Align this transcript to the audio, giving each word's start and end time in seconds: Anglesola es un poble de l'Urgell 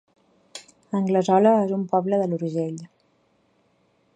Anglesola 0.99 1.53
es 1.65 1.75
un 1.79 1.83
poble 1.91 2.19
de 2.23 2.27
l'Urgell 2.31 2.81